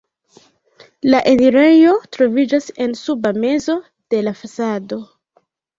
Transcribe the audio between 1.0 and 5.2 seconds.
La enirejo troviĝas en suba mezo de la fasado.